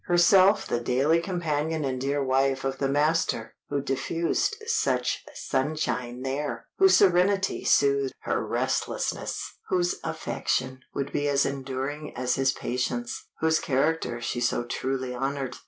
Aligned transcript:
Herself 0.07 0.65
the 0.65 0.79
daily 0.79 1.21
companion 1.21 1.85
and 1.85 2.01
dear 2.01 2.23
wife 2.23 2.63
of 2.63 2.79
the 2.79 2.89
master 2.89 3.53
who 3.69 3.81
diffused 3.83 4.55
such 4.65 5.23
sunshine 5.35 6.23
there; 6.23 6.65
whose 6.79 6.97
serenity 6.97 7.63
soothed 7.63 8.15
her 8.21 8.43
restlessness; 8.43 9.59
whose 9.69 9.99
affection 10.03 10.79
would 10.95 11.11
be 11.11 11.29
as 11.29 11.45
enduring 11.45 12.17
as 12.17 12.33
his 12.33 12.51
patience; 12.51 13.27
whose 13.41 13.59
character 13.59 14.19
she 14.19 14.39
so 14.41 14.63
truly 14.63 15.13
honored. 15.13 15.57